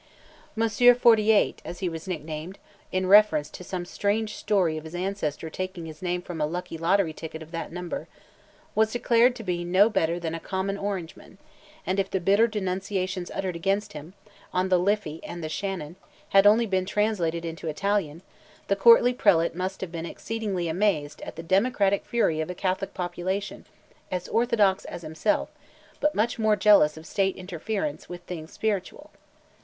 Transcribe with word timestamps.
"Monsieur 0.55 0.95
Forty 0.95 1.29
eight," 1.31 1.61
as 1.63 1.77
he 1.77 1.87
was 1.87 2.07
nicknamed, 2.07 2.57
in 2.91 3.05
reference 3.05 3.51
to 3.51 3.63
some 3.63 3.85
strange 3.85 4.35
story 4.35 4.75
of 4.75 4.83
his 4.83 4.95
ancestor 4.95 5.47
taking 5.47 5.85
his 5.85 6.01
name 6.01 6.23
from 6.23 6.41
a 6.41 6.45
lucky 6.47 6.75
lottery 6.75 7.13
ticket 7.13 7.43
of 7.43 7.51
that 7.51 7.71
number, 7.71 8.07
was 8.73 8.91
declared 8.91 9.35
to 9.35 9.43
be 9.43 9.63
no 9.63 9.91
better 9.91 10.19
than 10.19 10.33
a 10.33 10.39
common 10.39 10.75
Orangeman, 10.75 11.37
and 11.85 11.99
if 11.99 12.09
the 12.09 12.19
bitter 12.19 12.47
denunciations 12.47 13.29
uttered 13.29 13.55
against 13.55 13.93
him, 13.93 14.15
on 14.51 14.69
the 14.69 14.79
Liffey 14.79 15.23
and 15.23 15.43
the 15.43 15.49
Shannon, 15.49 15.97
had 16.29 16.47
only 16.47 16.65
been 16.65 16.87
translated 16.87 17.45
into 17.45 17.67
Italian, 17.67 18.23
the 18.69 18.75
courtly 18.75 19.13
Prelate 19.13 19.53
must 19.53 19.81
have 19.81 19.91
been 19.91 20.07
exceedingly 20.07 20.67
amazed 20.67 21.21
at 21.21 21.35
the 21.35 21.43
democratic 21.43 22.05
fury 22.05 22.41
of 22.41 22.49
a 22.49 22.55
Catholic 22.55 22.95
population, 22.95 23.65
as 24.09 24.27
orthodox 24.29 24.83
as 24.85 25.03
himself, 25.03 25.49
but 25.99 26.15
much 26.15 26.39
more 26.39 26.55
jealous 26.55 26.97
of 26.97 27.05
State 27.05 27.35
interference 27.35 28.09
with 28.09 28.21
things 28.23 28.51
spiritual. 28.51 29.11